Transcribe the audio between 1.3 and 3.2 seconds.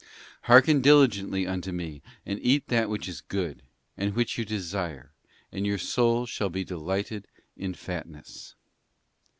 unto Me and eat that which